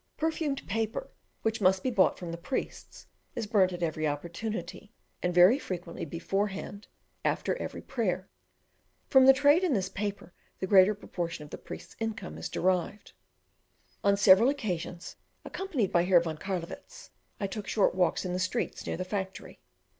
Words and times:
Perfumed 0.17 0.65
paper, 0.67 1.11
which 1.43 1.61
must 1.61 1.83
be 1.83 1.91
bought 1.91 2.17
from 2.17 2.31
the 2.31 2.35
priests, 2.39 3.05
is 3.35 3.45
burnt 3.45 3.71
at 3.71 3.83
every 3.83 4.07
opportunity, 4.07 4.91
and 5.21 5.31
very 5.31 5.59
frequently 5.59 6.05
beforehand, 6.05 6.87
after 7.23 7.55
every 7.57 7.83
prayer. 7.83 8.27
From 9.11 9.27
the 9.27 9.31
trade 9.33 9.63
in 9.63 9.73
this 9.75 9.89
paper 9.89 10.33
the 10.57 10.65
greater 10.65 10.95
portion 10.95 11.43
of 11.43 11.51
the 11.51 11.57
priests' 11.59 11.95
income 11.99 12.39
is 12.39 12.49
derived. 12.49 13.13
On 14.03 14.17
several 14.17 14.49
occasions, 14.49 15.17
accompanied 15.45 15.91
by 15.91 16.05
Herr 16.05 16.19
von 16.19 16.39
Carlowitz, 16.39 17.11
I 17.39 17.45
took 17.45 17.67
short 17.67 17.93
walks 17.93 18.25
in 18.25 18.33
the 18.33 18.39
streets 18.39 18.87
near 18.87 18.97
the 18.97 19.05
factory. 19.05 19.59